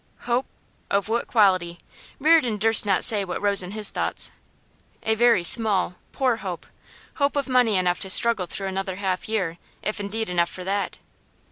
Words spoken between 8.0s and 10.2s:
to struggle through another half year, if